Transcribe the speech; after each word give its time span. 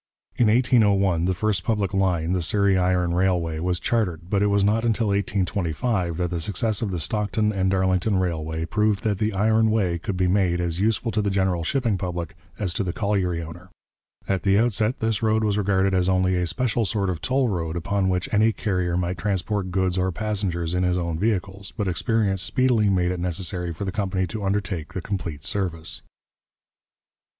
In 0.35 0.47
1801 0.47 1.25
the 1.25 1.33
first 1.35 1.63
public 1.63 1.93
line, 1.93 2.31
the 2.31 2.41
Surrey 2.41 2.75
Iron 2.75 3.13
Railway, 3.13 3.59
was 3.59 3.79
chartered, 3.79 4.31
but 4.31 4.41
it 4.41 4.47
was 4.47 4.63
not 4.63 4.83
until 4.83 5.09
1825 5.09 6.17
that 6.17 6.31
the 6.31 6.39
success 6.39 6.81
of 6.81 6.89
the 6.89 6.99
Stockton 6.99 7.53
and 7.53 7.69
Darlington 7.69 8.17
Railway 8.17 8.65
proved 8.65 9.03
that 9.03 9.19
the 9.19 9.31
iron 9.31 9.69
way 9.69 9.99
could 9.99 10.17
be 10.17 10.25
made 10.25 10.59
as 10.59 10.79
useful 10.79 11.11
to 11.11 11.21
the 11.21 11.29
general 11.29 11.63
shipping 11.63 11.99
public 11.99 12.35
as 12.57 12.73
to 12.73 12.83
the 12.83 12.91
colliery 12.91 13.43
owner. 13.43 13.69
At 14.27 14.41
the 14.41 14.57
outset 14.57 15.01
this 15.01 15.21
road 15.21 15.43
was 15.43 15.55
regarded 15.59 15.93
as 15.93 16.09
only 16.09 16.35
a 16.35 16.47
special 16.47 16.83
sort 16.83 17.11
of 17.11 17.21
toll 17.21 17.47
road 17.49 17.75
upon 17.77 18.09
which 18.09 18.27
any 18.33 18.51
carrier 18.51 18.97
might 18.97 19.19
transport 19.19 19.69
goods 19.69 19.99
or 19.99 20.11
passengers 20.11 20.73
in 20.73 20.81
his 20.81 20.97
own 20.97 21.19
vehicles, 21.19 21.73
but 21.77 21.87
experience 21.87 22.41
speedily 22.41 22.89
made 22.89 23.11
it 23.11 23.19
necessary 23.19 23.71
for 23.71 23.85
the 23.85 23.91
company 23.91 24.25
to 24.25 24.43
undertake 24.43 24.93
the 24.93 25.01
complete 25.01 25.43
service. 25.43 26.01